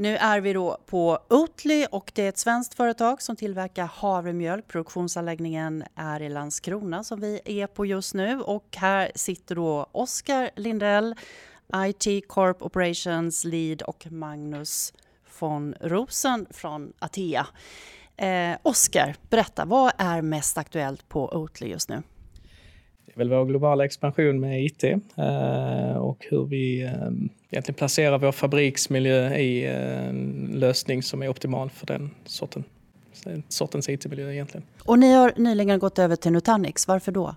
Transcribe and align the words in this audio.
Nu 0.00 0.16
är 0.16 0.40
vi 0.40 0.52
då 0.52 0.78
på 0.86 1.18
Oatly 1.30 1.86
och 1.90 2.12
det 2.14 2.22
är 2.22 2.28
ett 2.28 2.38
svenskt 2.38 2.74
företag 2.74 3.22
som 3.22 3.36
tillverkar 3.36 3.84
havremjölk. 3.84 4.68
Produktionsanläggningen 4.68 5.84
är 5.94 6.22
i 6.22 6.28
Landskrona 6.28 7.04
som 7.04 7.20
vi 7.20 7.40
är 7.44 7.66
på 7.66 7.86
just 7.86 8.14
nu 8.14 8.40
och 8.40 8.76
här 8.76 9.12
sitter 9.14 9.54
då 9.54 9.86
Oskar 9.92 10.50
Lindell, 10.56 11.14
IT 11.74 12.28
Corp 12.28 12.62
Operations 12.62 13.44
Lead 13.44 13.82
och 13.82 14.06
Magnus 14.10 14.92
von 15.40 15.74
Rosen 15.80 16.46
från 16.50 16.92
Atea. 16.98 17.46
Eh, 18.16 18.56
Oskar, 18.62 19.16
berätta, 19.30 19.64
vad 19.64 19.92
är 19.98 20.22
mest 20.22 20.58
aktuellt 20.58 21.08
på 21.08 21.28
Oatly 21.28 21.68
just 21.68 21.88
nu? 21.88 22.02
Det 23.14 23.14
är 23.14 23.18
väl 23.18 23.30
vår 23.30 23.44
globala 23.44 23.84
expansion 23.84 24.40
med 24.40 24.64
IT 24.64 24.84
eh, 24.84 25.96
och 25.96 26.26
hur 26.30 26.46
vi 26.46 26.82
eh, 26.82 26.90
egentligen 27.50 27.74
placerar 27.74 28.18
vår 28.18 28.32
fabriksmiljö 28.32 29.34
i 29.34 29.66
eh, 29.66 30.08
en 30.08 30.50
lösning 30.54 31.02
som 31.02 31.22
är 31.22 31.28
optimal 31.28 31.70
för 31.70 31.86
den 31.86 32.10
sorten, 32.24 32.64
sortens 33.48 33.88
IT-miljö 33.88 34.32
egentligen. 34.32 34.66
Och 34.82 34.98
ni 34.98 35.12
har 35.12 35.32
nyligen 35.36 35.78
gått 35.78 35.98
över 35.98 36.16
till 36.16 36.32
Nutanix, 36.32 36.88
varför 36.88 37.12
då? 37.12 37.34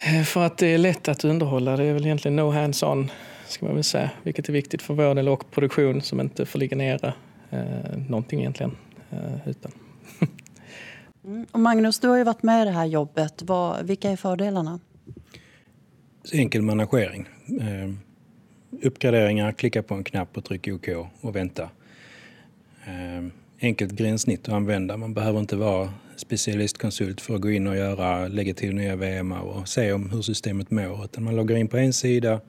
Eh, 0.00 0.22
för 0.22 0.46
att 0.46 0.58
det 0.58 0.66
är 0.66 0.78
lätt 0.78 1.08
att 1.08 1.24
underhålla. 1.24 1.76
Det 1.76 1.84
är 1.84 1.92
väl 1.92 2.06
egentligen 2.06 2.36
no 2.36 2.50
hands-on, 2.50 3.10
ska 3.46 3.66
man 3.66 3.74
väl 3.74 3.84
säga. 3.84 4.10
Vilket 4.22 4.48
är 4.48 4.52
viktigt 4.52 4.82
för 4.82 4.94
vår 4.94 5.14
del 5.14 5.28
och 5.28 5.50
produktion 5.50 6.02
som 6.02 6.20
inte 6.20 6.46
får 6.46 6.58
ligga 6.58 6.76
nere 6.76 7.14
eh, 7.50 7.98
någonting 8.08 8.40
egentligen. 8.40 8.76
Eh, 9.10 9.48
utan. 9.48 9.72
mm. 11.24 11.46
Och 11.52 11.60
Magnus, 11.60 11.98
du 11.98 12.08
har 12.08 12.16
ju 12.16 12.24
varit 12.24 12.42
med 12.42 12.62
i 12.62 12.64
det 12.64 12.70
här 12.70 12.86
jobbet. 12.86 13.42
Vad, 13.42 13.86
vilka 13.86 14.10
är 14.10 14.16
fördelarna? 14.16 14.80
Enkel 16.32 16.62
managering. 16.62 17.28
Eh, 17.60 17.90
uppgraderingar, 18.82 19.52
klicka 19.52 19.82
på 19.82 19.94
en 19.94 20.04
knapp 20.04 20.36
och 20.36 20.44
trycka 20.44 20.74
OK 20.74 20.88
och 21.20 21.36
vänta. 21.36 21.70
Eh, 22.84 23.26
enkelt 23.60 23.92
gränssnitt 23.92 24.48
att 24.48 24.54
använda. 24.54 24.96
Man 24.96 25.14
behöver 25.14 25.40
inte 25.40 25.56
vara 25.56 25.92
specialistkonsult 26.16 27.20
för 27.20 27.34
att 27.34 27.40
gå 27.40 27.50
in 27.50 27.66
och 27.66 27.76
göra, 27.76 28.28
lägga 28.28 28.54
till 28.54 28.74
nya 28.74 28.96
VM 28.96 29.32
och 29.32 29.68
se 29.68 29.92
om 29.92 30.10
hur 30.10 30.22
systemet 30.22 30.70
mår. 30.70 31.04
Utan 31.04 31.24
man 31.24 31.36
loggar 31.36 31.56
in 31.56 31.68
på 31.68 31.76
en 31.76 31.92
sida 31.92 32.40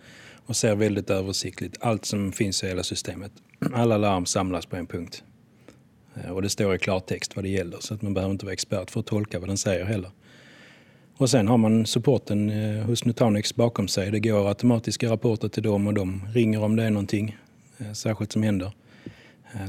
och 0.46 0.56
ser 0.56 0.76
väldigt 0.76 1.10
översiktligt 1.10 1.78
allt 1.80 2.06
som 2.06 2.32
finns 2.32 2.64
i 2.64 2.68
hela 2.68 2.84
systemet. 2.84 3.32
Alla 3.74 3.98
larm 3.98 4.26
samlas 4.26 4.66
på 4.66 4.76
en 4.76 4.88
punkt. 4.88 5.24
Eh, 6.16 6.32
och 6.32 6.42
det 6.42 6.50
står 6.50 6.76
i 6.76 6.78
klartext 6.78 7.36
vad 7.36 7.46
det 7.46 7.50
gäller 7.50 7.78
så 7.80 7.94
att 7.94 8.02
man 8.02 8.14
behöver 8.14 8.32
inte 8.32 8.46
vara 8.46 8.54
expert 8.54 8.92
för 8.92 9.00
att 9.00 9.06
tolka 9.06 9.40
vad 9.40 9.50
den 9.50 9.58
säger 9.58 9.86
heller. 9.86 10.12
Och 11.18 11.30
sen 11.30 11.48
har 11.48 11.58
man 11.58 11.86
supporten 11.86 12.50
eh, 12.50 12.86
hos 12.86 13.06
Nutanix 13.06 13.56
bakom 13.56 13.88
sig. 13.88 14.12
Det 14.12 14.20
går 14.20 14.48
automatiska 14.48 15.10
rapporter 15.10 15.48
till 15.48 15.64
dem 15.64 15.88
och 15.88 15.94
de 15.94 16.28
ringer 16.34 16.64
om 16.64 16.76
det 16.76 16.84
är 16.84 16.90
någonting 16.90 17.38
eh, 17.78 17.92
särskilt 17.94 18.32
som 18.32 18.44
händer. 18.44 18.72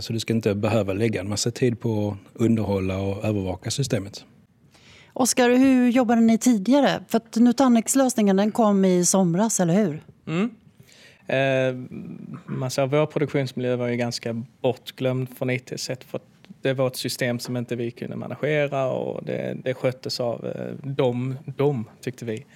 Så 0.01 0.13
du 0.13 0.21
ska 0.21 0.33
inte 0.33 0.55
behöva 0.55 0.93
lägga 0.93 1.21
en 1.21 1.29
massa 1.29 1.51
tid 1.51 1.81
på 1.81 2.09
att 2.09 2.41
underhålla 2.41 2.99
och 2.99 3.25
övervaka 3.25 3.71
systemet. 3.71 4.25
Oskar, 5.13 5.51
hur 5.51 5.91
jobbade 5.91 6.21
ni 6.21 6.39
tidigare? 6.39 7.05
För 7.09 7.17
att 7.17 7.37
Nutanix-lösningen 7.37 8.37
den 8.37 8.53
kom 8.53 8.85
i 8.85 9.05
somras, 9.05 9.61
eller 9.61 9.75
hur? 9.75 10.03
Mm. 10.27 10.51
Eh, 11.27 11.99
man 12.47 12.71
ser 12.71 12.87
vår 12.87 13.07
produktionsmiljö 13.07 13.77
var 13.77 13.89
ju 13.89 13.97
ganska 13.97 14.45
bortglömd 14.61 15.29
från 15.39 15.51
IT-sett 15.51 16.05
för 16.05 16.21
det 16.63 16.75
var 16.75 16.87
ett 16.87 16.97
system 16.97 17.39
som 17.39 17.57
inte 17.57 17.77
vi 17.77 17.91
kunde 17.91 18.17
managera 18.17 18.87
och 18.91 19.25
det, 19.25 19.57
det 19.65 19.75
sköttes 19.75 20.21
av 20.21 20.47
eh, 20.47 20.87
dem, 20.91 21.39
dem, 21.45 21.85
tyckte 22.01 22.25
vi. 22.25 22.47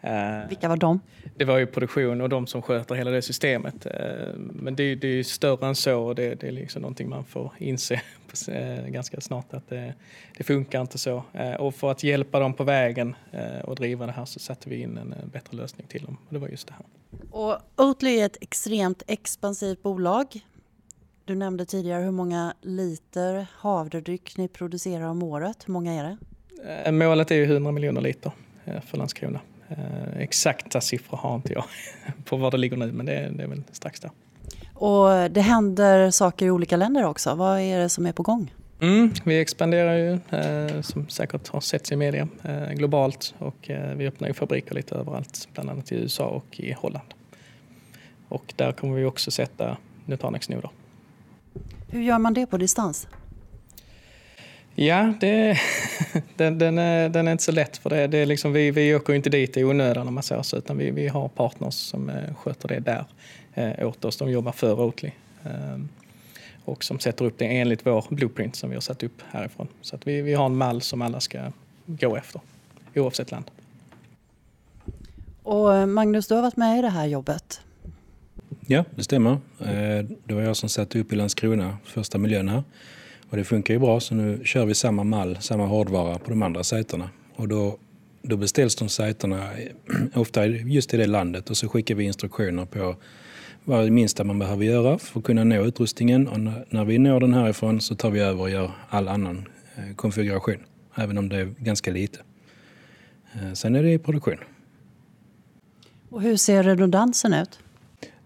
Eh, 0.00 0.48
Vilka 0.48 0.68
var 0.68 0.76
de? 0.76 1.00
Det 1.36 1.44
var 1.44 1.58
ju 1.58 1.66
produktion 1.66 2.20
och 2.20 2.28
de 2.28 2.46
som 2.46 2.62
sköter 2.62 2.94
hela 2.94 3.10
det 3.10 3.22
systemet. 3.22 3.86
Eh, 3.86 3.92
men 4.36 4.76
det, 4.76 4.94
det 4.94 5.08
är 5.08 5.12
ju 5.12 5.24
större 5.24 5.66
än 5.66 5.74
så 5.74 6.00
och 6.00 6.14
det, 6.14 6.34
det 6.34 6.48
är 6.48 6.52
liksom 6.52 6.82
någonting 6.82 7.08
man 7.08 7.24
får 7.24 7.52
inse 7.58 8.00
ganska 8.88 9.20
snart 9.20 9.54
att 9.54 9.68
det, 9.68 9.94
det 10.36 10.44
funkar 10.44 10.80
inte 10.80 10.98
så. 10.98 11.22
Och 11.58 11.74
för 11.74 11.90
att 11.90 12.02
hjälpa 12.02 12.38
dem 12.38 12.54
på 12.54 12.64
vägen 12.64 13.16
och 13.64 13.76
driva 13.76 14.06
det 14.06 14.12
här 14.12 14.24
så 14.24 14.38
satte 14.38 14.70
vi 14.70 14.80
in 14.80 14.98
en 14.98 15.14
bättre 15.32 15.56
lösning 15.56 15.86
till 15.86 16.04
dem 16.04 16.16
och 16.28 16.34
det 16.34 16.38
var 16.38 16.48
just 16.48 16.66
det 16.66 16.74
här. 16.74 16.86
Och 17.30 17.58
Oatly 17.76 18.20
är 18.20 18.26
ett 18.26 18.36
extremt 18.40 19.02
expansivt 19.06 19.82
bolag. 19.82 20.40
Du 21.26 21.34
nämnde 21.34 21.64
tidigare 21.66 22.02
hur 22.02 22.10
många 22.10 22.54
liter 22.60 23.46
havredryck 23.52 24.36
ni 24.36 24.48
producerar 24.48 25.04
om 25.04 25.22
året. 25.22 25.64
Hur 25.66 25.72
många 25.72 25.92
är 25.92 26.16
det? 26.84 26.92
Målet 26.92 27.30
är 27.30 27.34
ju 27.34 27.44
100 27.44 27.72
miljoner 27.72 28.00
liter 28.00 28.32
för 28.86 28.98
Landskrona. 28.98 29.40
Eh, 29.68 30.18
exakta 30.18 30.80
siffror 30.80 31.16
har 31.16 31.36
inte 31.36 31.52
jag 31.52 31.64
på 32.24 32.36
var 32.36 32.50
det 32.50 32.56
ligger 32.56 32.76
nu, 32.76 32.92
men 32.92 33.06
det 33.06 33.12
är, 33.12 33.30
det 33.30 33.42
är 33.42 33.46
väl 33.46 33.62
strax 33.72 34.00
där. 34.00 34.10
Och 34.74 35.30
det 35.30 35.40
händer 35.40 36.10
saker 36.10 36.46
i 36.46 36.50
olika 36.50 36.76
länder 36.76 37.04
också. 37.04 37.34
Vad 37.34 37.60
är 37.60 37.78
det 37.78 37.88
som 37.88 38.06
är 38.06 38.12
på 38.12 38.22
gång? 38.22 38.54
Mm, 38.80 39.12
vi 39.24 39.40
expanderar 39.40 39.96
ju, 39.96 40.12
eh, 40.38 40.80
som 40.80 41.08
säkert 41.08 41.48
har 41.48 41.60
setts 41.60 41.92
i 41.92 41.96
media, 41.96 42.28
eh, 42.42 42.72
globalt 42.72 43.34
och 43.38 43.70
eh, 43.70 43.96
vi 43.96 44.06
öppnar 44.06 44.28
ju 44.28 44.34
fabriker 44.34 44.74
lite 44.74 44.94
överallt, 44.94 45.48
bland 45.52 45.70
annat 45.70 45.92
i 45.92 45.94
USA 45.94 46.26
och 46.26 46.60
i 46.60 46.72
Holland. 46.72 47.14
Och 48.28 48.54
där 48.56 48.72
kommer 48.72 48.96
vi 48.96 49.04
också 49.04 49.30
sätta 49.30 49.76
Nutanix-noder. 50.06 50.70
Hur 51.94 52.02
gör 52.02 52.18
man 52.18 52.34
det 52.34 52.46
på 52.46 52.56
distans? 52.56 53.08
Ja, 54.74 55.14
det, 55.20 55.58
den, 56.36 56.58
den, 56.58 56.78
är, 56.78 57.08
den 57.08 57.28
är 57.28 57.32
inte 57.32 57.44
så 57.44 57.52
lätt 57.52 57.76
för 57.76 57.90
det. 57.90 58.06
det 58.06 58.18
är 58.18 58.26
liksom, 58.26 58.52
vi, 58.52 58.70
vi 58.70 58.94
åker 58.94 59.14
inte 59.14 59.30
dit 59.30 59.56
i 59.56 59.64
onödan 59.64 60.08
om 60.08 60.14
man 60.14 60.22
säger 60.22 60.42
så, 60.42 60.56
utan 60.56 60.78
vi, 60.78 60.90
vi 60.90 61.08
har 61.08 61.28
partners 61.28 61.74
som 61.74 62.10
eh, 62.10 62.34
sköter 62.34 62.68
det 62.68 62.80
där 62.80 63.04
eh, 63.54 63.88
åt 63.88 64.04
oss. 64.04 64.16
De 64.16 64.30
jobbar 64.30 64.52
för 64.52 64.80
Oatly 64.80 65.10
eh, 65.44 65.78
och 66.64 66.84
som 66.84 66.98
sätter 66.98 67.24
upp 67.24 67.38
det 67.38 67.44
enligt 67.44 67.86
vår 67.86 68.04
blueprint 68.08 68.56
som 68.56 68.70
vi 68.70 68.76
har 68.76 68.80
satt 68.80 69.02
upp 69.02 69.22
härifrån. 69.30 69.68
Så 69.80 69.96
att 69.96 70.06
vi, 70.06 70.22
vi 70.22 70.34
har 70.34 70.46
en 70.46 70.56
mall 70.56 70.82
som 70.82 71.02
alla 71.02 71.20
ska 71.20 71.52
gå 71.86 72.16
efter, 72.16 72.40
oavsett 72.94 73.30
land. 73.30 73.50
Och 75.42 75.74
eh, 75.74 75.86
Magnus, 75.86 76.26
du 76.26 76.34
har 76.34 76.42
varit 76.42 76.56
med 76.56 76.78
i 76.78 76.82
det 76.82 76.90
här 76.90 77.06
jobbet. 77.06 77.60
Ja, 78.66 78.84
det 78.96 79.04
stämmer. 79.04 79.30
Eh, 79.60 80.04
det 80.24 80.34
var 80.34 80.42
jag 80.42 80.56
som 80.56 80.68
satte 80.68 81.00
upp 81.00 81.12
i 81.12 81.16
Landskrona, 81.16 81.76
första 81.84 82.18
miljön 82.18 82.48
här. 82.48 82.62
Och 83.28 83.36
det 83.36 83.44
funkar 83.44 83.74
ju 83.74 83.80
bra 83.80 84.00
så 84.00 84.14
nu 84.14 84.40
kör 84.44 84.66
vi 84.66 84.74
samma 84.74 85.04
mall, 85.04 85.38
samma 85.40 85.66
hårdvara 85.66 86.18
på 86.18 86.30
de 86.30 86.42
andra 86.42 86.64
sajterna. 86.64 87.10
Och 87.36 87.48
då, 87.48 87.78
då 88.22 88.36
beställs 88.36 88.76
de 88.76 88.88
sajterna 88.88 89.52
eh, 89.52 89.68
ofta 90.20 90.46
just 90.46 90.94
i 90.94 90.96
det 90.96 91.06
landet 91.06 91.50
och 91.50 91.56
så 91.56 91.68
skickar 91.68 91.94
vi 91.94 92.04
instruktioner 92.04 92.64
på 92.64 92.96
vad 93.64 93.84
det 93.84 93.90
minsta 93.90 94.24
man 94.24 94.38
behöver 94.38 94.64
göra 94.64 94.98
för 94.98 95.18
att 95.18 95.24
kunna 95.24 95.44
nå 95.44 95.64
utrustningen. 95.64 96.28
Och 96.28 96.40
när 96.68 96.84
vi 96.84 96.98
når 96.98 97.20
den 97.20 97.34
härifrån 97.34 97.80
så 97.80 97.94
tar 97.94 98.10
vi 98.10 98.20
över 98.20 98.40
och 98.40 98.50
gör 98.50 98.70
all 98.88 99.08
annan 99.08 99.48
eh, 99.76 99.94
konfiguration, 99.96 100.58
även 100.94 101.18
om 101.18 101.28
det 101.28 101.36
är 101.36 101.54
ganska 101.58 101.90
lite. 101.90 102.18
Sen 103.54 103.76
är 103.76 103.82
det 103.82 103.92
i 103.92 103.98
produktion. 103.98 104.38
Och 106.10 106.22
hur 106.22 106.36
ser 106.36 106.62
redundansen 106.62 107.34
ut? 107.34 107.58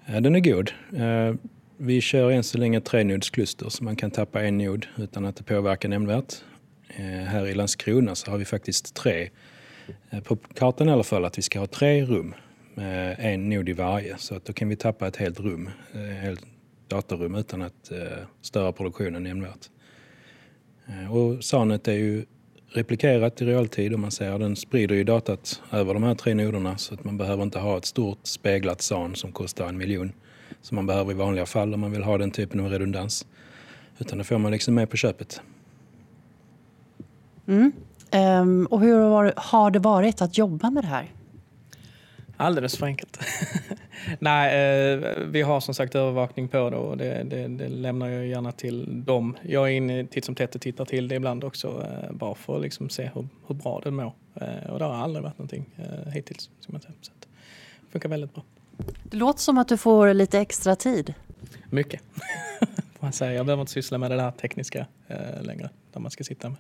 Den 0.09 0.35
är 0.35 0.41
god. 0.41 0.73
Eh, 0.97 1.35
vi 1.77 2.01
kör 2.01 2.31
än 2.31 2.45
så 2.45 2.59
länge 2.59 2.81
trenodskluster 2.81 3.69
så 3.69 3.85
man 3.85 3.97
kan 3.97 4.11
tappa 4.11 4.43
en 4.43 4.59
nod 4.59 4.87
utan 4.97 5.25
att 5.25 5.37
det 5.37 5.45
påverkar 5.45 5.89
nämnvärt. 5.89 6.35
Eh, 6.89 7.05
här 7.05 7.47
i 7.47 7.55
Landskrona 7.55 8.15
så 8.15 8.31
har 8.31 8.39
vi 8.39 8.45
faktiskt 8.45 8.95
tre, 8.95 9.31
eh, 10.11 10.21
på 10.21 10.37
kartan 10.37 10.89
i 10.89 10.93
alla 10.93 11.03
fall, 11.03 11.25
att 11.25 11.39
vi 11.39 11.43
ska 11.43 11.59
ha 11.59 11.67
tre 11.67 12.05
rum 12.05 12.35
med 12.75 13.17
en 13.19 13.49
nod 13.49 13.69
i 13.69 13.73
varje. 13.73 14.19
Så 14.19 14.35
att 14.35 14.45
då 14.45 14.53
kan 14.53 14.69
vi 14.69 14.77
tappa 14.77 15.09
ett 15.09 15.17
helt 15.17 15.41
rum, 15.41 15.71
ett 15.93 16.23
helt 16.23 16.47
datarum 16.89 17.35
utan 17.35 17.63
att 17.63 17.93
störa 18.41 18.73
produktionen 18.73 19.23
nämnvärt. 19.23 19.69
Och 21.11 21.45
SANet 21.45 21.89
är 21.89 21.93
ju 21.93 22.25
replikerat 22.71 23.43
i 23.43 23.45
realtid 23.45 23.93
och 23.93 24.01
man 24.01 24.11
ser 24.11 24.39
den 24.39 24.56
sprider 24.56 24.95
ju 24.95 25.05
datat 25.05 25.62
över 25.73 25.95
de 25.95 26.03
här 26.03 26.15
tre 26.15 26.34
noderna 26.34 26.79
så 26.79 26.95
att 26.95 27.05
man 27.05 27.17
behöver 27.17 27.43
inte 27.43 27.59
ha 27.59 27.79
ett 27.79 27.84
stort 27.84 28.19
speglat 28.23 28.83
SAN 28.83 29.15
som 29.15 29.33
kostar 29.33 29.69
en 29.69 29.79
miljon 29.79 30.12
som 30.62 30.75
man 30.75 30.87
behöver 30.87 31.11
i 31.11 31.15
vanliga 31.15 31.47
fall 31.47 31.75
om 31.75 31.81
man 31.81 31.93
vill 31.93 32.03
ha 32.03 32.19
den 32.19 32.31
typen 32.31 32.61
av 32.61 32.71
redundans. 32.71 33.27
Utan 33.98 34.19
det 34.19 34.25
får 34.25 34.39
man 34.39 34.53
liksom 34.53 34.75
med 34.75 34.91
på 34.91 34.97
köpet. 34.97 35.41
Mm. 37.47 37.72
Um, 38.13 38.66
och 38.66 38.81
hur 38.81 39.33
har 39.37 39.71
det 39.71 39.78
varit 39.78 40.22
att 40.22 40.39
jobba 40.39 40.71
med 40.71 40.84
det 40.84 40.89
här? 40.89 41.13
Alldeles 42.37 42.77
för 42.77 42.87
enkelt. 42.87 43.19
Nej, 44.18 44.92
eh, 44.92 45.18
vi 45.27 45.42
har 45.42 45.60
som 45.60 45.74
sagt 45.74 45.95
övervakning 45.95 46.48
på 46.48 46.71
det 46.71 46.77
och 46.77 46.97
det, 46.97 47.22
det, 47.24 47.48
det, 47.48 47.68
lämnar 47.68 48.09
jag 48.09 48.27
gärna 48.27 48.53
till 48.53 49.04
dem. 49.04 49.36
Jag 49.42 49.68
är 49.68 49.72
inne 49.72 50.06
titt 50.06 50.24
som 50.24 50.34
tätt 50.34 50.54
och 50.54 50.60
tittar 50.60 50.84
till 50.84 51.09
det 51.09 51.15
ibland 51.15 51.45
också 51.45 51.86
eh, 51.86 52.12
bara 52.12 52.34
för 52.34 52.56
att 52.56 52.62
liksom 52.62 52.89
se 52.89 53.10
hur, 53.15 53.28
hur 53.47 53.54
bra 53.54 53.80
den 53.84 53.95
mår. 53.95 54.12
Eh, 54.34 54.71
och 54.71 54.78
det 54.78 54.84
har 54.84 54.95
aldrig 54.95 55.22
varit 55.22 55.39
någonting 55.39 55.65
hittills. 56.12 56.50
Ska 56.60 56.72
man 56.72 56.80
säga. 56.80 56.95
Så 57.00 57.12
det 57.21 57.27
funkar 57.92 58.09
väldigt 58.09 58.34
bra. 58.34 58.45
Det 59.03 59.16
låter 59.16 59.41
som 59.41 59.59
att 59.59 59.68
du 59.68 59.77
får 59.77 60.15
lite 60.15 60.39
extra 60.39 60.77
tid. 60.77 61.15
Mycket. 61.71 62.01
man 63.01 63.12
säga. 63.12 63.33
Jag 63.33 63.47
behöver 63.47 63.60
inte 63.60 63.72
syssla 63.72 63.98
med 63.98 64.10
det 64.10 64.16
där 64.16 64.30
tekniska 64.30 64.86
längre. 65.41 65.71
Där 65.92 66.01
man 66.01 66.10
ska 66.10 66.24
sitta 66.24 66.48
med 66.48 66.59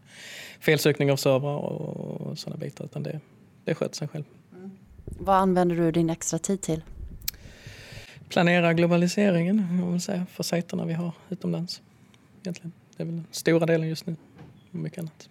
felsökning 0.60 1.12
av 1.12 1.16
servrar 1.16 1.56
och 1.56 2.38
sådana 2.38 2.56
bitar. 2.60 2.84
Utan 2.84 3.02
det, 3.02 3.20
det 3.64 3.74
sköter 3.74 3.96
sig 3.96 4.08
själv. 4.08 4.24
Mm. 4.56 4.70
Vad 5.04 5.36
använder 5.36 5.76
du 5.76 5.92
din 5.92 6.10
extra 6.10 6.38
tid 6.38 6.60
till? 6.60 6.82
Planera 8.28 8.74
globaliseringen 8.74 9.78
jag 9.80 9.92
vill 9.92 10.00
säga, 10.00 10.26
för 10.32 10.42
sajterna 10.42 10.84
vi 10.84 10.92
har 10.92 11.12
utomlands. 11.30 11.82
Egentligen. 12.42 12.72
Det 12.96 13.02
är 13.02 13.06
väl 13.06 13.14
den 13.14 13.26
stora 13.30 13.66
delen 13.66 13.88
just 13.88 14.06
nu. 14.06 14.16
Och 14.70 14.78
mycket 14.78 14.98
annat. 14.98 15.28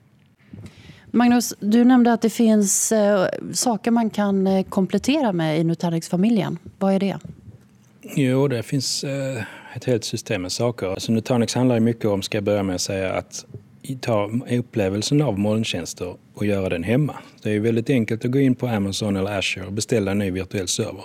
Magnus, 1.11 1.53
du 1.59 1.83
nämnde 1.83 2.13
att 2.13 2.21
det 2.21 2.29
finns 2.29 2.91
eh, 2.91 3.27
saker 3.53 3.91
man 3.91 4.09
kan 4.09 4.47
eh, 4.47 4.63
komplettera 4.63 5.33
med 5.33 5.59
i 5.59 5.63
Nutanix-familjen. 5.63 6.57
Vad 6.79 6.93
är 6.93 6.99
det? 6.99 7.19
Jo, 8.15 8.47
det 8.47 8.63
finns 8.63 9.03
eh, 9.03 9.43
ett 9.75 9.83
helt 9.83 10.03
system 10.03 10.41
med 10.41 10.51
saker. 10.51 10.87
Alltså 10.87 11.11
Nutanix 11.11 11.55
handlar 11.55 11.79
mycket 11.79 12.05
om, 12.05 12.21
ska 12.21 12.37
jag 12.37 12.43
börja 12.43 12.63
med 12.63 12.75
att 12.75 12.81
säga, 12.81 13.13
att 13.13 13.45
ta 14.01 14.31
upplevelsen 14.49 15.21
av 15.21 15.39
molntjänster 15.39 16.15
och 16.33 16.45
göra 16.45 16.69
den 16.69 16.83
hemma. 16.83 17.15
Det 17.43 17.51
är 17.51 17.59
väldigt 17.59 17.89
enkelt 17.89 18.25
att 18.25 18.31
gå 18.31 18.39
in 18.39 18.55
på 18.55 18.67
Amazon 18.67 19.15
eller 19.15 19.37
Azure 19.37 19.65
och 19.65 19.73
beställa 19.73 20.11
en 20.11 20.19
ny 20.19 20.31
virtuell 20.31 20.67
server. 20.67 21.03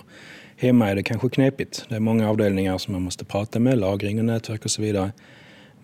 Hemma 0.63 0.89
är 0.89 0.95
det 0.95 1.03
kanske 1.03 1.29
knepigt. 1.29 1.87
Det 1.89 1.95
är 1.95 2.01
många 2.01 2.31
avdelningar 2.31 2.79
som 2.79 2.93
man 2.93 3.03
måste 3.03 3.25
prata 3.25 3.59
med, 3.59 3.79
lagring 3.79 4.19
och 4.19 4.25
nätverk 4.25 4.65
och 4.65 4.71
så 4.71 4.83
vidare. 4.83 5.13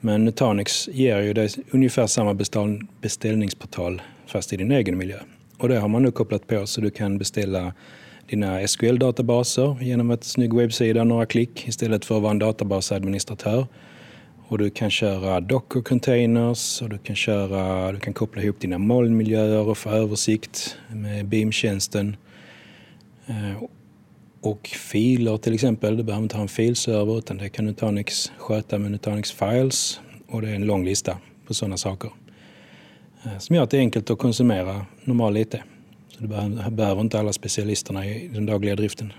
Men 0.01 0.25
Nutanix 0.25 0.89
ger 0.89 1.21
ju 1.21 1.33
dig 1.33 1.49
ungefär 1.71 2.07
samma 2.07 2.35
beställningsportal 3.01 4.03
fast 4.27 4.53
i 4.53 4.57
din 4.57 4.73
egen 4.73 4.99
miljö. 4.99 5.17
Och 5.59 5.69
det 5.69 5.79
har 5.79 5.89
man 5.89 6.03
nu 6.03 6.11
kopplat 6.11 6.47
på 6.47 6.67
så 6.67 6.81
du 6.81 6.91
kan 6.91 7.19
beställa 7.19 7.73
dina 8.29 8.67
SQL-databaser 8.67 9.83
genom 9.83 10.11
ett 10.11 10.25
snygg 10.25 10.55
webbsida, 10.55 11.05
några 11.05 11.27
klick 11.27 11.69
istället 11.69 12.05
för 12.05 12.17
att 12.17 12.23
vara 12.23 12.31
en 12.31 12.39
databasadministratör. 12.39 13.67
Och 14.49 14.59
du 14.59 14.71
kan 14.71 14.91
köra 14.91 15.41
Docker 15.41 15.81
containers 15.81 16.83
och 16.83 16.89
du 16.89 16.99
kan, 16.99 17.17
köra, 17.17 17.93
du 17.93 17.99
kan 18.01 18.15
koppla 18.15 18.43
ihop 18.43 18.61
dina 18.61 18.79
molnmiljöer 18.79 19.69
och 19.69 19.79
få 19.79 19.91
översikt 19.91 20.77
med 20.89 21.27
Beam-tjänsten. 21.27 22.17
Eh, 23.27 23.63
och 24.41 24.69
filer 24.69 25.37
till 25.37 25.55
exempel. 25.55 25.97
Du 25.97 26.03
behöver 26.03 26.23
inte 26.23 26.37
ha 26.37 26.43
en 26.43 26.49
filserver 26.49 27.19
utan 27.19 27.37
det 27.37 27.49
kan 27.49 27.65
Nutanix 27.65 28.33
sköta 28.39 28.79
med 28.79 28.91
Nutanix 28.91 29.33
Files. 29.33 30.01
Och 30.29 30.43
det 30.43 30.51
är 30.51 30.55
en 30.55 30.67
lång 30.67 30.85
lista 30.85 31.19
på 31.47 31.55
sådana 31.55 31.77
saker. 31.77 32.11
Eh, 33.25 33.39
som 33.39 33.57
gör 33.57 33.63
att 33.63 33.71
det 33.71 33.77
är 33.77 33.81
enkelt 33.81 34.11
att 34.11 34.19
konsumera 34.19 34.87
normal 35.05 35.37
IT. 35.37 35.55
Så 36.09 36.23
du 36.23 36.29
behöver 36.71 37.01
inte 37.01 37.19
alla 37.19 37.33
specialisterna 37.33 38.07
i 38.07 38.29
den 38.29 38.47
dagliga 38.47 38.77
driften. 38.77 39.13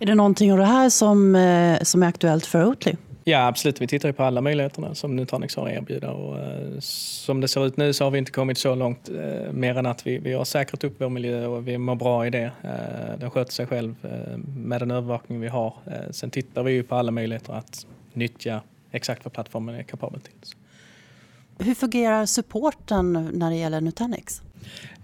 Är 0.00 0.06
det 0.06 0.14
någonting 0.14 0.52
av 0.52 0.58
det 0.58 0.64
här 0.64 0.88
som, 0.90 1.34
eh, 1.34 1.78
som 1.82 2.02
är 2.02 2.06
aktuellt 2.06 2.46
för 2.46 2.66
Oatly? 2.66 2.92
Ja, 3.28 3.46
absolut. 3.46 3.80
Vi 3.80 3.86
tittar 3.86 4.12
på 4.12 4.22
alla 4.22 4.40
möjligheterna 4.40 4.94
som 4.94 5.16
Nutanix 5.16 5.56
har 5.56 5.66
att 5.66 5.72
erbjuda. 5.72 6.10
Och, 6.10 6.38
eh, 6.38 6.78
som 6.80 7.40
det 7.40 7.48
ser 7.48 7.66
ut 7.66 7.76
nu 7.76 7.92
så 7.92 8.04
har 8.04 8.10
vi 8.10 8.18
inte 8.18 8.30
kommit 8.30 8.58
så 8.58 8.74
långt 8.74 9.08
eh, 9.08 9.52
mer 9.52 9.78
än 9.78 9.86
att 9.86 10.06
vi, 10.06 10.18
vi 10.18 10.32
har 10.32 10.44
säkrat 10.44 10.84
upp 10.84 10.94
vår 10.98 11.08
miljö 11.08 11.46
och 11.46 11.68
vi 11.68 11.78
mår 11.78 11.94
bra 11.94 12.26
i 12.26 12.30
det. 12.30 12.50
Eh, 12.62 13.18
den 13.18 13.30
sköter 13.30 13.52
sig 13.52 13.66
själv 13.66 13.94
eh, 14.02 14.38
med 14.56 14.80
den 14.80 14.90
övervakning 14.90 15.40
vi 15.40 15.48
har. 15.48 15.74
Eh, 15.86 16.10
sen 16.10 16.30
tittar 16.30 16.62
vi 16.62 16.72
ju 16.72 16.82
på 16.82 16.94
alla 16.94 17.10
möjligheter 17.10 17.52
att 17.52 17.86
nyttja 18.12 18.62
exakt 18.90 19.24
vad 19.24 19.32
plattformen 19.32 19.74
är 19.74 19.82
kapabel 19.82 20.20
till. 20.20 20.34
Hur 21.66 21.74
fungerar 21.74 22.26
supporten 22.26 23.30
när 23.32 23.50
det 23.50 23.56
gäller 23.56 23.80
Nutanix? 23.80 24.42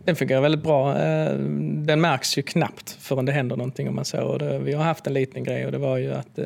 Den 0.05 0.17
fungerar 0.17 0.41
väldigt 0.41 0.63
bra. 0.63 0.99
Eh, 0.99 1.39
den 1.85 2.01
märks 2.01 2.39
ju 2.39 2.43
knappt 2.43 2.91
förrän 2.91 3.25
det 3.25 3.33
händer 3.33 3.57
någonting 3.57 3.89
om 3.89 3.95
man 3.95 4.05
så. 4.05 4.39
Vi 4.63 4.73
har 4.73 4.85
haft 4.85 5.07
en 5.07 5.15
liten 5.15 5.45
grej 5.45 5.67
och 5.67 5.73
det 5.73 5.79
var 5.79 5.97
ju 5.97 6.15
att 6.15 6.39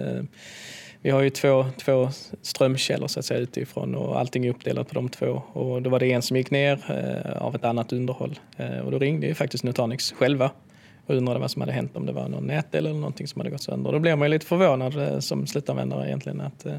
vi 1.03 1.11
har 1.11 1.23
ju 1.23 1.31
två, 1.31 1.67
två 1.77 2.09
strömkällor 2.43 3.09
så 3.09 3.19
att 3.19 3.25
säga 3.25 3.41
utifrån 3.41 3.95
och 3.95 4.21
allting 4.21 4.47
är 4.47 4.51
uppdelat 4.51 4.89
på 4.89 4.95
de 4.95 5.09
två. 5.09 5.43
Och 5.53 5.83
då 5.83 5.91
var 5.91 6.01
det 6.01 6.13
en 6.13 6.23
som 6.23 6.37
gick 6.37 6.51
ner 6.51 6.91
eh, 6.91 7.43
av 7.43 7.55
ett 7.55 7.65
annat 7.65 7.93
underhåll 7.93 8.39
eh, 8.57 8.79
och 8.79 8.91
då 8.91 8.99
ringde 8.99 9.27
ju 9.27 9.35
faktiskt 9.35 9.65
Nutanix 9.65 10.13
själva 10.13 10.51
och 11.07 11.15
undrade 11.15 11.41
vad 11.41 11.51
som 11.51 11.63
hade 11.63 11.73
hänt, 11.73 11.97
om 11.97 12.07
det 12.07 12.13
var 12.13 12.29
någon 12.29 12.47
nätdel 12.47 12.87
eller 12.87 12.99
någonting 12.99 13.29
som 13.29 13.41
hade 13.41 13.51
gått 13.51 13.63
sönder. 13.63 13.93
Då 13.93 13.99
blev 13.99 14.19
man 14.19 14.29
ju 14.29 14.31
lite 14.31 14.47
förvånad 14.47 14.97
eh, 14.97 15.19
som 15.19 15.47
slutanvändare 15.47 16.09
egentligen 16.09 16.41
att 16.41 16.67
eh, 16.67 16.75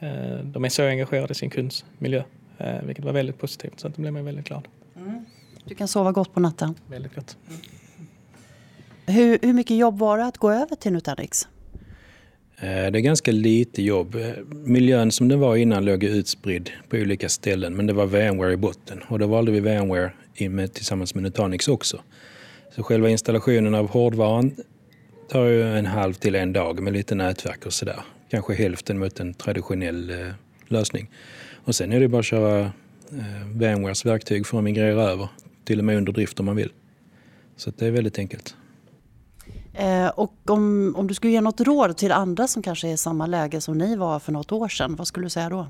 eh, 0.00 0.38
de 0.44 0.64
är 0.64 0.68
så 0.68 0.82
engagerade 0.82 1.32
i 1.32 1.34
sin 1.34 1.50
kunds 1.50 1.84
miljö, 1.98 2.22
eh, 2.58 2.82
vilket 2.82 3.04
var 3.04 3.12
väldigt 3.12 3.38
positivt. 3.38 3.80
Så 3.80 3.86
att 3.86 3.94
då 3.96 4.02
blev 4.02 4.12
man 4.12 4.24
väldigt 4.24 4.46
glad. 4.46 4.68
Mm. 4.96 5.24
Du 5.64 5.74
kan 5.74 5.88
sova 5.88 6.12
gott 6.12 6.34
på 6.34 6.40
natten? 6.40 6.74
Väldigt 6.86 7.14
gott. 7.14 7.36
Mm. 7.48 7.60
Hur, 9.06 9.38
hur 9.42 9.52
mycket 9.52 9.76
jobb 9.76 9.98
var 9.98 10.18
det 10.18 10.24
att 10.24 10.38
gå 10.38 10.50
över 10.50 10.76
till 10.76 10.92
Nutanix? 10.92 11.48
Eh, 12.58 12.66
det 12.66 12.98
är 12.98 13.00
ganska 13.00 13.32
lite 13.32 13.82
jobb. 13.82 14.14
Eh, 14.14 14.30
miljön 14.50 15.12
som 15.12 15.28
den 15.28 15.40
var 15.40 15.56
innan 15.56 15.84
låg 15.84 16.04
utspridd 16.04 16.70
på 16.88 16.96
olika 16.96 17.28
ställen 17.28 17.76
men 17.76 17.86
det 17.86 17.92
var 17.92 18.06
VMware 18.06 18.52
i 18.52 18.56
botten 18.56 19.00
och 19.08 19.18
då 19.18 19.26
valde 19.26 19.52
vi 19.52 19.60
VMware 19.60 20.12
tillsammans 20.72 21.14
med 21.14 21.22
Nutanix 21.22 21.68
också. 21.68 22.00
Så 22.74 22.82
själva 22.82 23.10
installationen 23.10 23.74
av 23.74 23.88
hårdvaran 23.88 24.56
tar 25.28 25.44
ju 25.44 25.62
en 25.62 25.86
halv 25.86 26.14
till 26.14 26.34
en 26.34 26.52
dag 26.52 26.82
med 26.82 26.92
lite 26.92 27.14
nätverk 27.14 27.66
och 27.66 27.72
sådär. 27.72 28.00
Kanske 28.30 28.54
hälften 28.54 28.98
mot 28.98 29.20
en 29.20 29.34
traditionell 29.34 30.10
eh, 30.10 30.16
lösning. 30.68 31.10
Och 31.64 31.74
sen 31.74 31.92
är 31.92 32.00
det 32.00 32.08
bara 32.08 32.18
att 32.18 32.24
köra 32.24 32.60
eh, 33.12 33.46
VMwares 33.54 34.06
verktyg 34.06 34.46
för 34.46 34.58
att 34.58 34.64
migrera 34.64 35.02
över, 35.02 35.28
till 35.64 35.78
och 35.78 35.84
med 35.84 35.96
under 35.96 36.12
drift 36.12 36.40
om 36.40 36.46
man 36.46 36.56
vill. 36.56 36.72
Så 37.56 37.72
det 37.76 37.86
är 37.86 37.90
väldigt 37.90 38.18
enkelt. 38.18 38.54
Eh, 39.78 40.08
och 40.08 40.34
om, 40.46 40.94
om 40.96 41.06
du 41.06 41.14
skulle 41.14 41.32
ge 41.32 41.40
något 41.40 41.60
råd 41.60 41.96
till 41.96 42.12
andra 42.12 42.46
som 42.46 42.62
kanske 42.62 42.88
är 42.88 42.92
i 42.92 42.96
samma 42.96 43.26
läge 43.26 43.60
som 43.60 43.78
ni 43.78 43.96
var 43.96 44.18
för 44.18 44.32
något 44.32 44.52
år 44.52 44.68
sedan, 44.68 44.96
vad 44.96 45.06
skulle 45.06 45.26
du 45.26 45.30
säga 45.30 45.48
då? 45.48 45.66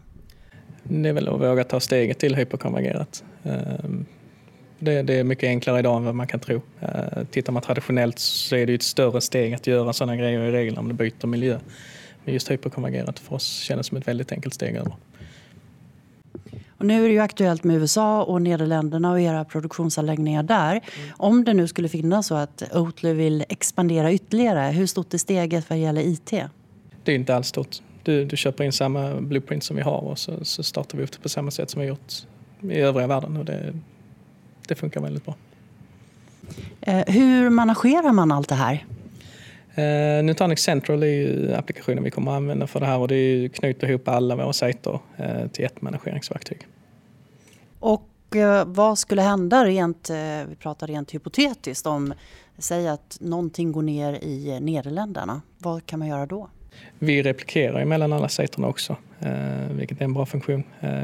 Det 0.82 1.08
är 1.08 1.12
väl 1.12 1.29
att 1.29 1.41
våga 1.41 1.64
ta 1.64 1.81
steget 1.81 2.19
till 2.19 2.35
hyperkonvergerat. 2.37 3.25
Eh, 3.43 3.53
det, 4.79 5.03
det, 5.03 5.14
är 5.14 5.25
mycket 5.25 5.47
enklare 5.47 5.79
idag 5.79 5.97
än 5.97 6.05
vad 6.05 6.14
man 6.14 6.26
kan 6.26 6.41
tro. 6.41 6.62
Eh, 6.81 7.25
tittar 7.31 7.53
man 7.53 7.62
traditionellt 7.62 8.19
så 8.19 8.56
är 8.56 8.67
det 8.67 8.75
ett 8.75 8.82
större 8.82 9.20
steg 9.20 9.55
att 9.55 9.67
göra 9.67 9.93
sådana 9.93 10.17
grejer 10.17 10.41
i 10.41 10.50
regel 10.50 10.79
om 10.79 10.88
du 10.88 10.94
byter 10.94 11.26
miljö. 11.26 11.59
Men 12.25 12.35
just 12.35 12.50
hyperkonvergerat 12.50 13.19
för 13.19 13.35
oss 13.35 13.59
kändes 13.61 13.87
som 13.87 13.97
ett 13.97 14.09
väldigt 14.09 14.32
enkelt 14.32 14.55
steg 14.55 14.76
över. 14.76 14.93
Och 16.78 16.87
nu 16.87 17.05
är 17.05 17.08
det 17.08 17.14
ju 17.14 17.20
aktuellt 17.20 17.64
med 17.64 17.76
USA 17.76 18.23
och 18.23 18.43
Nederländerna 18.43 19.11
och 19.11 19.20
era 19.20 19.44
produktionsanläggningar 19.44 20.43
där. 20.43 20.70
Mm. 20.70 21.14
Om 21.17 21.44
det 21.44 21.55
nu 21.55 21.69
skulle 21.69 21.88
finnas 21.88 22.26
så 22.26 22.34
att 22.34 22.62
Oatly 22.75 23.12
vill 23.12 23.44
expandera 23.49 24.12
ytterligare, 24.12 24.73
hur 24.73 24.87
stort 24.87 25.14
är 25.14 25.19
steget 25.19 25.70
vad 25.70 25.78
gäller 25.78 26.02
IT? 26.02 26.31
Det 27.05 27.12
är 27.12 27.17
inte 27.17 27.37
alls 27.37 27.49
stort. 27.49 27.76
Du, 28.02 28.25
du 28.25 28.37
köper 28.37 28.64
in 28.64 28.73
samma 28.73 29.20
blueprint 29.20 29.64
som 29.64 29.76
vi 29.76 29.82
har 29.82 29.99
och 29.99 30.19
så, 30.19 30.44
så 30.44 30.62
startar 30.62 30.99
vi 30.99 31.05
upp 31.05 31.12
det 31.12 31.19
på 31.19 31.28
samma 31.28 31.50
sätt 31.50 31.70
som 31.70 31.81
vi 31.81 31.87
gjort 31.88 32.12
i 32.61 32.81
övriga 32.81 33.06
världen 33.06 33.37
och 33.37 33.44
det, 33.44 33.73
det 34.69 34.75
funkar 34.75 35.00
väldigt 35.00 35.25
bra. 35.25 35.34
Eh, 36.81 37.05
hur 37.06 37.50
managerar 37.50 38.12
man 38.12 38.32
allt 38.32 38.49
det 38.49 38.55
här? 38.55 38.87
Uh, 39.78 40.25
Nutanix 40.25 40.62
Central 40.62 41.02
är 41.02 41.06
ju 41.06 41.55
applikationen 41.55 42.05
vi 42.05 42.11
kommer 42.11 42.31
att 42.31 42.37
använda 42.37 42.67
för 42.67 42.81
det 42.81 42.87
här 42.87 42.99
och 42.99 43.08
det 43.08 43.49
knyter 43.55 43.90
ihop 43.90 44.08
alla 44.08 44.37
våra 44.37 44.52
sajter 44.52 45.00
uh, 45.20 45.49
till 45.49 45.64
ett 45.64 45.83
manageringsverktyg. 45.83 46.59
Och 47.80 48.09
uh, 48.37 48.64
vad 48.64 48.99
skulle 48.99 49.23
hända 49.23 49.64
rent, 49.64 50.11
vi 50.49 50.56
pratar 50.59 50.87
rent 50.87 51.14
hypotetiskt 51.14 51.87
om, 51.87 52.14
säg 52.59 52.88
att 52.88 53.16
någonting 53.21 53.73
går 53.73 53.83
ner 53.83 54.12
i 54.12 54.61
Nederländerna. 54.61 55.42
Vad 55.59 55.87
kan 55.87 55.99
man 55.99 56.09
göra 56.09 56.26
då? 56.26 56.49
Vi 56.99 57.23
replikerar 57.23 57.85
mellan 57.85 58.12
alla 58.12 58.28
sajterna 58.28 58.68
också, 58.68 58.97
vilket 59.71 60.00
är 60.00 60.04
en 60.04 60.14
bra 60.14 60.26
funktion. 60.26 60.62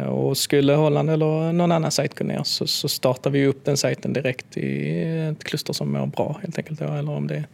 Och 0.08 0.36
skulle 0.36 0.74
Holland 0.74 1.10
eller 1.10 1.52
någon 1.52 1.72
annan 1.72 1.90
sajt 1.90 2.18
gå 2.18 2.24
ner 2.24 2.42
så, 2.42 2.66
så 2.66 2.88
startar 2.88 3.30
vi 3.30 3.46
upp 3.46 3.64
den 3.64 3.76
sajten 3.76 4.12
direkt 4.12 4.56
i 4.56 5.00
ett 5.32 5.44
kluster 5.44 5.72
som 5.72 5.92
mår 5.92 6.06
bra 6.06 6.38
helt 6.42 6.58
enkelt. 6.58 6.80
Eller 6.80 7.10
om 7.12 7.26
det 7.26 7.44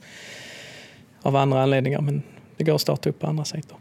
av 1.23 1.37
andra 1.37 1.63
anledningar. 1.63 2.01
Men 2.01 2.23
det 2.57 2.65
går 2.65 2.75
att 2.75 2.81
starta 2.81 3.09
upp 3.09 3.19
på 3.19 3.27
andra 3.27 3.45
sajter. 3.45 3.77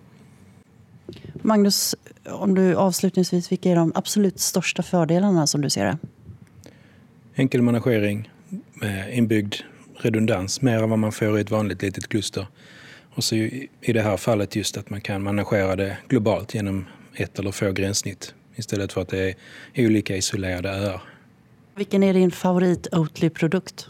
Magnus, 1.34 1.96
om 2.26 2.56
du 2.56 2.76
avslutningsvis, 2.76 3.52
vilka 3.52 3.70
är 3.70 3.76
de 3.76 3.92
absolut 3.96 4.40
största 4.40 4.84
fördelarna 4.84 5.48
som 5.48 5.62
du 5.62 5.70
ser 5.70 5.86
det? 5.86 5.98
Enkel 7.36 7.62
managering, 7.62 8.30
inbyggd 9.12 9.56
redundans, 9.98 10.62
mer 10.62 10.84
än 10.84 10.90
vad 10.90 11.00
man 11.00 11.12
får 11.12 11.38
i 11.38 11.42
ett 11.42 11.52
vanligt 11.52 11.82
litet 11.82 12.08
kluster. 12.08 12.48
Och 13.16 13.24
så 13.24 13.36
i 13.36 13.94
det 13.94 14.02
här 14.02 14.18
fallet 14.18 14.56
just 14.56 14.78
att 14.78 14.90
man 14.90 15.02
kan 15.02 15.24
managera 15.24 15.76
det 15.76 15.98
globalt 16.08 16.54
genom 16.54 16.86
ett 17.16 17.40
eller 17.40 17.52
få 17.52 17.72
gränssnitt 17.72 18.34
istället 18.56 18.94
för 18.94 19.02
att 19.02 19.10
det 19.10 19.36
är 19.74 19.88
olika 19.88 20.18
isolerade 20.18 20.70
öar. 20.70 21.02
Vilken 21.76 22.04
är 22.04 22.14
din 22.14 22.32
favorit 22.32 22.88
Oatly-produkt? 22.92 23.88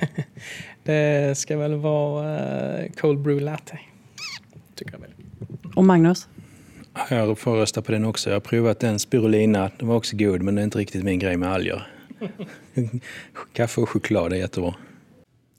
Det 0.82 1.38
ska 1.38 1.56
väl 1.56 1.74
vara 1.74 2.82
uh, 2.82 2.90
cold 2.90 3.18
brew 3.18 3.44
latte. 3.44 3.78
Tycker 4.74 4.92
jag 4.92 5.00
väl. 5.00 5.10
Och 5.74 5.84
Magnus? 5.84 6.28
Jag 7.10 7.38
får 7.38 7.56
rösta 7.56 7.82
på 7.82 7.92
den 7.92 8.04
också. 8.04 8.30
Jag 8.30 8.36
har 8.36 8.40
provat 8.40 8.80
den 8.80 8.98
spirulina. 8.98 9.70
Den 9.78 9.88
var 9.88 9.96
också 9.96 10.16
god 10.16 10.42
men 10.42 10.54
det 10.54 10.60
är 10.60 10.64
inte 10.64 10.78
riktigt 10.78 11.04
min 11.04 11.18
grej 11.18 11.36
med 11.36 11.52
alger. 11.52 11.86
Kaffe 13.52 13.80
och 13.80 13.88
choklad 13.88 14.32
är 14.32 14.36
jättebra. 14.36 14.74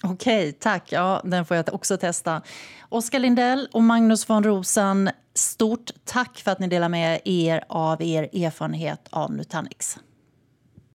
Okej, 0.03 0.51
tack. 0.51 0.91
Ja, 0.91 1.21
den 1.23 1.45
får 1.45 1.57
jag 1.57 1.73
också 1.73 1.97
testa. 1.97 2.41
Oskar 2.89 3.19
Lindell 3.19 3.67
och 3.71 3.83
Magnus 3.83 4.29
von 4.29 4.43
Rosen, 4.43 5.09
stort 5.33 5.91
tack 6.05 6.37
för 6.37 6.51
att 6.51 6.59
ni 6.59 6.67
delar 6.67 6.89
med 6.89 7.21
er 7.25 7.63
av 7.67 8.01
er 8.01 8.23
erfarenhet 8.23 9.07
av 9.09 9.33
Nutanix. 9.33 9.97